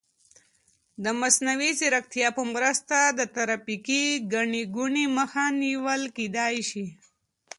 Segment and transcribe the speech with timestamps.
[1.03, 6.85] د مصنوعي ځیرکتیا په مرسته د ترافیکي ګڼې ګوڼې مخه نیول کیدای شي.